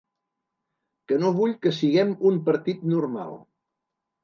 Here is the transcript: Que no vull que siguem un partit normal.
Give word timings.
Que 1.11 1.17
no 1.25 1.31
vull 1.35 1.53
que 1.67 1.75
siguem 1.81 2.15
un 2.33 2.41
partit 2.51 2.91
normal. 2.97 3.39